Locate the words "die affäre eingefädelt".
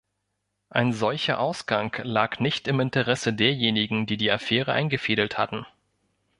4.17-5.37